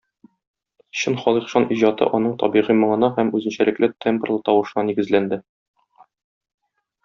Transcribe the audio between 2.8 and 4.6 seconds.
моңына һәм үзенчәлекле тембрлы